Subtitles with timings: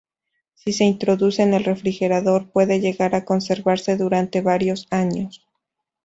[0.55, 5.45] Si se introduce en el refrigerador puede llegar a conservarse durante varios años.